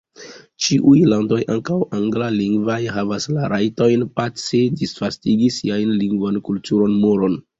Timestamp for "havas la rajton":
2.95-4.07